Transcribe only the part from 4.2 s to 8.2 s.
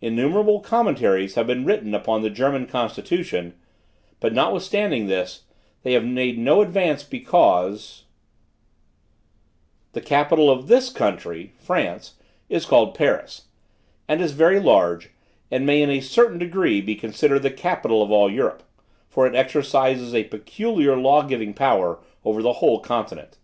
but notwithstanding this, they have made no advance because